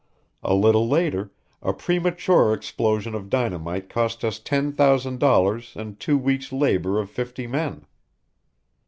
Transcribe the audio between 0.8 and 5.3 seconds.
later a 'premature' explosion of dynamite cost us ten thousand